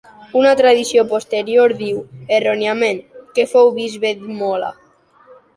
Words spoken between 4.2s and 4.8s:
d'Imola.